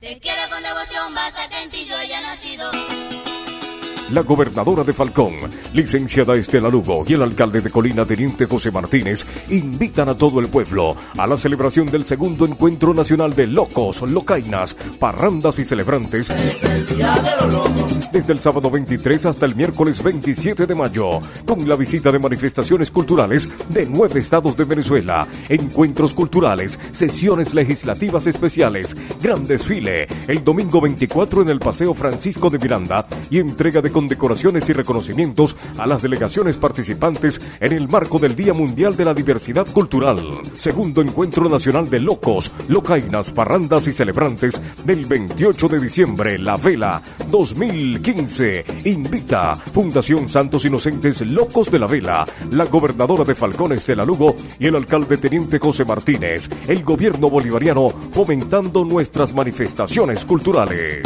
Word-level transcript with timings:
Te 0.00 0.16
quiero 0.20 0.42
con 0.48 0.62
devoción, 0.62 1.12
basta 1.12 1.48
que 1.48 1.60
en 1.60 1.70
ti 1.70 1.84
yo 1.84 1.96
haya 1.96 2.20
nacido. 2.20 2.70
La 4.10 4.20
gobernadora 4.22 4.84
de 4.84 4.92
Falcón, 4.92 5.34
licenciada 5.74 6.34
Estela 6.36 6.68
Lugo 6.68 7.02
y 7.04 7.14
el 7.14 7.22
alcalde 7.22 7.60
de 7.60 7.70
Colina, 7.72 8.04
Teniente 8.06 8.46
José 8.46 8.70
Martínez, 8.70 9.26
invitan 9.48 10.08
a 10.08 10.16
todo 10.16 10.38
el 10.38 10.46
pueblo 10.48 10.96
a 11.16 11.26
la 11.26 11.36
celebración 11.36 11.86
del 11.86 12.04
segundo 12.04 12.46
encuentro 12.46 12.94
nacional 12.94 13.34
de 13.34 13.48
locos, 13.48 14.02
locainas, 14.02 14.74
parrandas 15.00 15.58
y 15.58 15.64
celebrantes. 15.64 16.30
Desde 18.18 18.32
el 18.32 18.40
sábado 18.40 18.68
23 18.68 19.26
hasta 19.26 19.46
el 19.46 19.54
miércoles 19.54 20.02
27 20.02 20.66
de 20.66 20.74
mayo, 20.74 21.20
con 21.46 21.68
la 21.68 21.76
visita 21.76 22.10
de 22.10 22.18
manifestaciones 22.18 22.90
culturales 22.90 23.48
de 23.68 23.86
nueve 23.86 24.18
estados 24.18 24.56
de 24.56 24.64
Venezuela, 24.64 25.24
encuentros 25.48 26.14
culturales, 26.14 26.80
sesiones 26.90 27.54
legislativas 27.54 28.26
especiales, 28.26 28.96
gran 29.22 29.46
desfile, 29.46 30.08
el 30.26 30.42
domingo 30.42 30.80
24 30.80 31.42
en 31.42 31.48
el 31.48 31.60
Paseo 31.60 31.94
Francisco 31.94 32.50
de 32.50 32.58
Miranda 32.58 33.06
y 33.30 33.38
entrega 33.38 33.80
de 33.80 33.92
condecoraciones 33.92 34.68
y 34.68 34.72
reconocimientos 34.72 35.54
a 35.78 35.86
las 35.86 36.02
delegaciones 36.02 36.56
participantes 36.56 37.40
en 37.60 37.72
el 37.72 37.86
marco 37.86 38.18
del 38.18 38.34
Día 38.34 38.52
Mundial 38.52 38.96
de 38.96 39.04
la 39.04 39.14
Diversidad 39.14 39.68
Cultural. 39.68 40.18
Segundo 40.54 41.02
Encuentro 41.02 41.48
Nacional 41.48 41.88
de 41.88 42.00
Locos, 42.00 42.50
Locainas, 42.66 43.30
Parrandas 43.30 43.86
y 43.86 43.92
Celebrantes 43.92 44.60
del 44.84 45.06
28 45.06 45.68
de 45.68 45.78
diciembre, 45.78 46.36
La 46.36 46.56
Vela 46.56 47.00
2015. 48.14 48.64
Invita 48.84 49.56
Fundación 49.56 50.28
Santos 50.28 50.64
Inocentes 50.64 51.20
Locos 51.22 51.70
de 51.70 51.78
la 51.78 51.86
Vela, 51.86 52.24
la 52.52 52.64
gobernadora 52.64 53.24
de 53.24 53.34
Falcones 53.34 53.86
de 53.86 53.96
la 53.96 54.04
Lugo 54.04 54.36
y 54.58 54.66
el 54.66 54.76
alcalde 54.76 55.18
Teniente 55.18 55.58
José 55.58 55.84
Martínez. 55.84 56.48
El 56.66 56.82
gobierno 56.84 57.28
bolivariano 57.28 57.90
fomentando 57.90 58.84
nuestras 58.84 59.34
manifestaciones 59.34 60.24
culturales. 60.24 61.02